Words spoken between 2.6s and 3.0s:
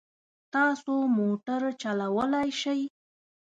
شئ؟